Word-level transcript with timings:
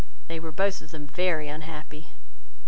They 0.29 0.39
were 0.39 0.51
both 0.51 0.81
of 0.81 0.89
them 0.89 1.05
very 1.05 1.47
unhappy. 1.47 2.09